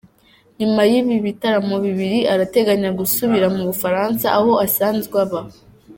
[0.59, 5.39] Nyuma y’ibi bitaramo bibiri arateganya gusubira mu Bufaransa, aho asanzwe aba.